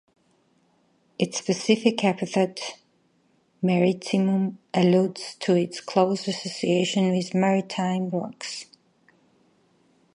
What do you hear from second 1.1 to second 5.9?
Its specific epithet "maritimum" alludes to its